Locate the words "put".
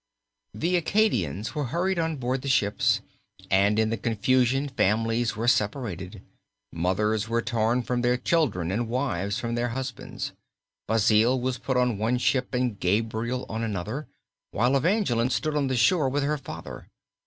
11.59-11.77